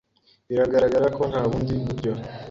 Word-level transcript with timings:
Biragaragara 0.49 1.07
ko 1.15 1.21
nta 1.31 1.41
bundi 1.49 1.73
buryo. 1.85 2.11